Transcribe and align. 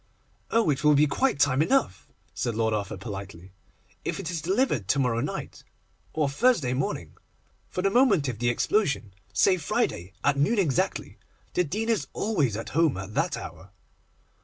'Oh, 0.49 0.71
it 0.71 0.83
will 0.83 0.95
be 0.95 1.05
quite 1.05 1.39
time 1.39 1.61
enough!' 1.61 2.07
said 2.33 2.55
Lord 2.55 2.73
Arthur 2.73 2.97
politely, 2.97 3.51
'if 4.03 4.19
it 4.19 4.31
is 4.31 4.41
delivered 4.41 4.87
to 4.87 4.97
morrow 4.97 5.19
night 5.19 5.63
or 6.11 6.27
Thursday 6.27 6.73
morning. 6.73 7.15
For 7.69 7.83
the 7.83 7.91
moment 7.91 8.27
of 8.27 8.39
the 8.39 8.49
explosion, 8.49 9.13
say 9.31 9.57
Friday 9.57 10.13
at 10.23 10.37
noon 10.39 10.57
exactly. 10.57 11.19
The 11.53 11.65
Dean 11.65 11.87
is 11.87 12.07
always 12.13 12.57
at 12.57 12.69
home 12.69 12.97
at 12.97 13.13
that 13.13 13.37
hour. 13.37 13.69